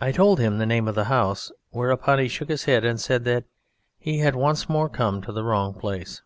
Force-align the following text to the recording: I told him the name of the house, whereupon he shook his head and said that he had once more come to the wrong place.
I 0.00 0.10
told 0.10 0.40
him 0.40 0.58
the 0.58 0.66
name 0.66 0.88
of 0.88 0.96
the 0.96 1.04
house, 1.04 1.52
whereupon 1.70 2.18
he 2.18 2.26
shook 2.26 2.48
his 2.48 2.64
head 2.64 2.84
and 2.84 3.00
said 3.00 3.22
that 3.26 3.44
he 3.96 4.18
had 4.18 4.34
once 4.34 4.68
more 4.68 4.88
come 4.88 5.22
to 5.22 5.30
the 5.30 5.44
wrong 5.44 5.74
place. 5.74 6.22